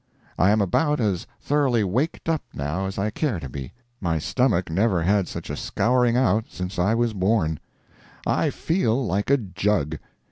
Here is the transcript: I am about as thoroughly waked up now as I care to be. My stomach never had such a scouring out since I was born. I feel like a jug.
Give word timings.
I 0.39 0.49
am 0.49 0.61
about 0.61 0.99
as 0.99 1.27
thoroughly 1.39 1.83
waked 1.83 2.27
up 2.27 2.41
now 2.55 2.87
as 2.87 2.97
I 2.97 3.11
care 3.11 3.39
to 3.39 3.47
be. 3.47 3.71
My 3.99 4.17
stomach 4.17 4.71
never 4.71 5.03
had 5.03 5.27
such 5.27 5.51
a 5.51 5.55
scouring 5.55 6.17
out 6.17 6.45
since 6.49 6.79
I 6.79 6.95
was 6.95 7.13
born. 7.13 7.59
I 8.25 8.49
feel 8.49 9.05
like 9.05 9.29
a 9.29 9.37
jug. 9.37 9.99